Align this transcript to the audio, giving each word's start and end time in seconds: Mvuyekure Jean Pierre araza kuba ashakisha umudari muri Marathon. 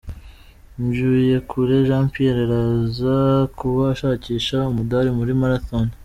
Mvuyekure 0.83 1.75
Jean 1.87 2.05
Pierre 2.13 2.41
araza 2.47 3.15
kuba 3.57 3.83
ashakisha 3.93 4.57
umudari 4.71 5.09
muri 5.19 5.31
Marathon. 5.41 5.85